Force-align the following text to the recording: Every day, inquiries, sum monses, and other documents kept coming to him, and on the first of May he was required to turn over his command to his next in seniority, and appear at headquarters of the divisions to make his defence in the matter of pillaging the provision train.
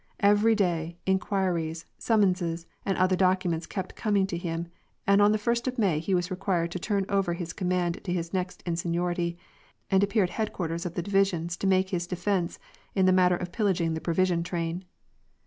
Every 0.21 0.55
day, 0.55 0.97
inquiries, 1.05 1.85
sum 1.99 2.23
monses, 2.23 2.65
and 2.87 2.97
other 2.97 3.15
documents 3.15 3.67
kept 3.67 3.95
coming 3.95 4.25
to 4.25 4.35
him, 4.35 4.65
and 5.05 5.21
on 5.21 5.31
the 5.31 5.37
first 5.37 5.67
of 5.67 5.77
May 5.77 5.99
he 5.99 6.15
was 6.15 6.31
required 6.31 6.71
to 6.71 6.79
turn 6.79 7.05
over 7.07 7.33
his 7.35 7.53
command 7.53 8.03
to 8.05 8.11
his 8.11 8.33
next 8.33 8.63
in 8.65 8.75
seniority, 8.75 9.37
and 9.91 10.01
appear 10.03 10.23
at 10.23 10.31
headquarters 10.31 10.87
of 10.87 10.95
the 10.95 11.03
divisions 11.03 11.55
to 11.57 11.67
make 11.67 11.89
his 11.91 12.07
defence 12.07 12.57
in 12.95 13.05
the 13.05 13.13
matter 13.13 13.37
of 13.37 13.51
pillaging 13.51 13.93
the 13.93 14.01
provision 14.01 14.41
train. 14.41 14.85